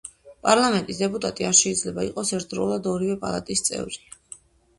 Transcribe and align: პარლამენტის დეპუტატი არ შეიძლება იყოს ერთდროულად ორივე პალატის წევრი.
პარლამენტის 0.45 1.01
დეპუტატი 1.01 1.45
არ 1.49 1.53
შეიძლება 1.59 2.07
იყოს 2.07 2.33
ერთდროულად 2.39 2.91
ორივე 2.95 3.19
პალატის 3.27 3.65
წევრი. 3.71 4.03